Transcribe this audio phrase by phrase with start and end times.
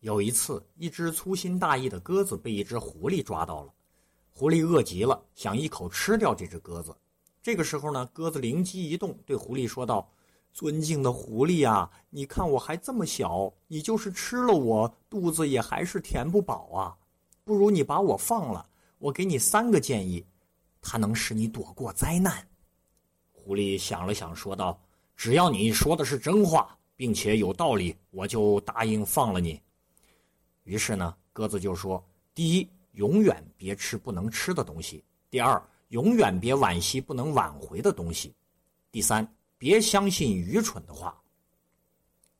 [0.00, 3.72] 有一次，一只粗心大意的鸽子被一只狐狸抓到了，
[4.30, 6.96] 狐狸饿极了，想一口吃掉这只鸽子。
[7.42, 10.08] 这个时候呢，鸽子灵机一动，对狐狸说道
[10.54, 16.96] ：“尊敬的狐狸啊，你看我还这么小，你就是吃了我，肚子也还是填不饱啊。
[17.42, 18.68] 不如你把我放了，
[18.98, 20.24] 我给你三个建议，
[20.80, 22.46] 它能使你躲过灾难。”
[23.32, 24.80] 狐狸想了想，说道
[25.16, 29.60] ：“只要你说的是真话，并且有道理，我就答应放了你。”
[30.68, 38.34] 于是呢，鸽子就说：第一，永远别吃不能吃的东西；第二，永远别惋惜不能挽回的东西；
[38.92, 41.18] 第三，别相信愚蠢的话。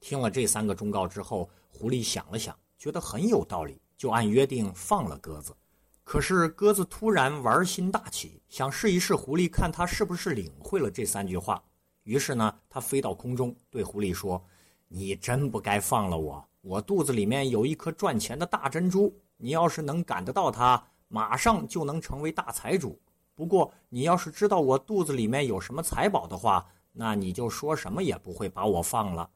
[0.00, 5.54] 听了这三个忠告之后，狐狸想了想，觉得很有道理，就按约定放了鸽子。
[6.02, 11.62] 可是鸽子突然玩心大起，想试一试狐狸，看他是不是领会了这三句话。
[12.04, 14.42] 于是呢，他飞到空中，对狐狸说
[14.88, 22.98] ：“你真不该放了我。”我肚子里面有一颗赚钱的大珍珠，你要是能赶得到它，马上就能成为大财主。
[23.34, 29.28] 不过，你要是知道我肚子里面有什么财宝的话，那你就说什么也不会把我放了。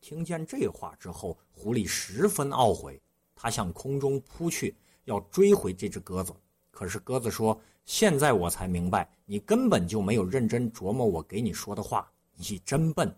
[0.00, 3.00] 听见这话之后，狐狸十分懊悔，
[3.36, 6.34] 他向空中扑去，要追回这只鸽子。
[6.72, 13.14] 可是鸽子说：“现在我才明白，你根本就没有认真琢磨我给你说的话，你真笨。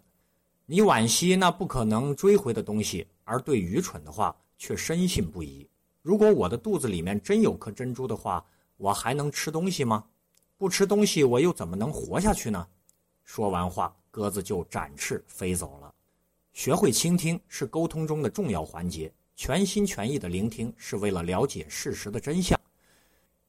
[0.66, 5.68] 你惋惜那不可能追回的东西。”而对愚蠢的话却深信不疑。
[6.00, 8.42] 如果我的肚子里面真有颗珍珠的话，
[8.78, 10.02] 我还能吃东西吗？
[10.56, 12.66] 不吃东西，我又怎么能活下去呢？
[13.24, 15.94] 说完话，鸽子就展翅飞走了。
[16.55, 22.58] 学会倾听是沟通中的重要环节，全心全意的聆听是为了了解事实的真相，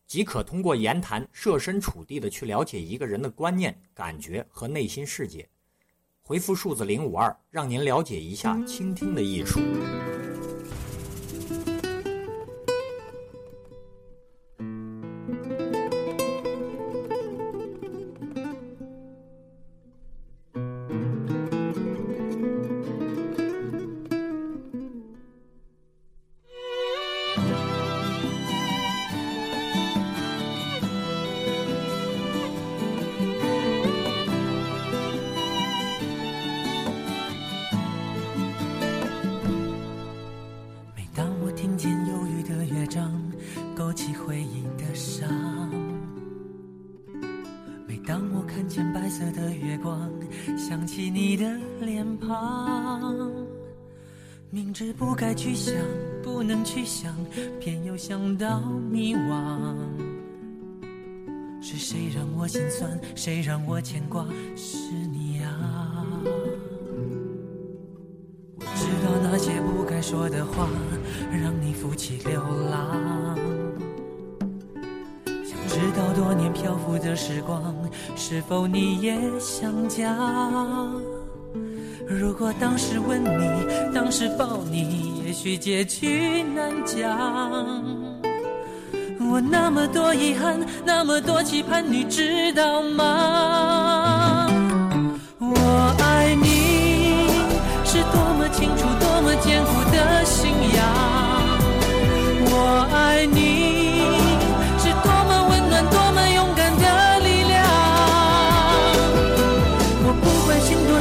[0.06, 5.48] 即可通过言谈设身处地的去了解一个人的观念、感觉和内心世界。
[6.30, 9.60] 回复数字零五二，让您了解一下倾听的艺术。
[49.20, 50.10] 色的月光，
[50.58, 51.46] 想起你的
[51.82, 53.30] 脸庞。
[54.50, 55.76] 明知不该去想，
[56.24, 57.14] 不能去想，
[57.60, 59.76] 偏又想到迷惘。
[61.60, 62.98] 是谁让我心酸？
[63.14, 64.26] 谁让我牵挂？
[64.56, 64.78] 是
[65.12, 66.06] 你啊！
[68.56, 70.70] 我知道那些不该说的话，
[71.30, 73.59] 让你负气流浪。
[75.80, 77.74] 想知道多年漂浮的时光，
[78.14, 80.14] 是否你也想家？
[82.06, 87.18] 如果当时吻你，当时抱你，也许结局难讲。
[89.32, 94.09] 我那么多遗憾，那么多期盼，你知道吗？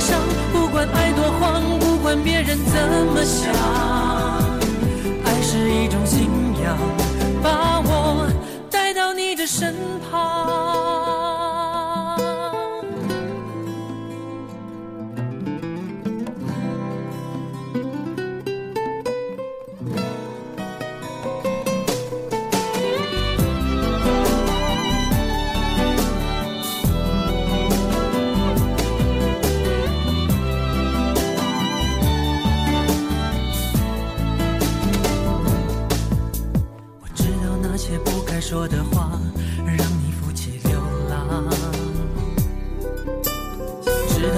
[0.01, 0.21] 伤，
[0.53, 2.81] 不管爱多慌，不管别人怎
[3.13, 3.48] 么想，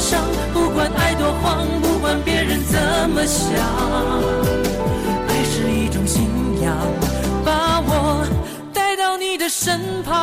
[0.00, 0.18] 伤，
[0.54, 2.80] 不管爱多慌，不管别人怎
[3.10, 3.52] 么想，
[5.28, 6.24] 爱是一种信
[6.62, 6.74] 仰，
[7.44, 8.26] 把我
[8.72, 10.14] 带到你的身旁。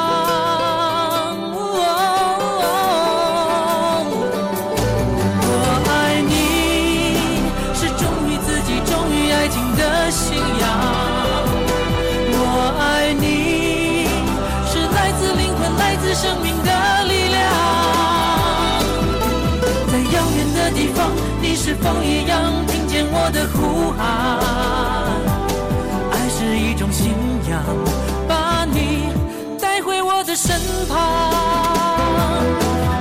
[5.40, 5.46] 我
[5.88, 6.34] 爱你
[7.76, 10.66] 是忠于自己、忠于爱情的信仰。
[12.34, 14.10] 我爱你
[14.66, 16.72] 是来自灵魂、来自生命的
[17.04, 17.37] 力量。
[19.98, 21.10] 在遥远的地方，
[21.42, 24.38] 你是否一样听见我的呼喊？
[26.12, 27.10] 爱是一种信
[27.50, 27.64] 仰，
[28.28, 29.10] 把你
[29.60, 30.56] 带回我的身
[30.88, 30.96] 旁。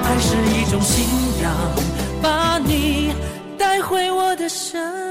[0.05, 1.05] 爱是一种信
[1.43, 1.53] 仰，
[2.23, 3.15] 把你
[3.59, 5.06] 带回我的身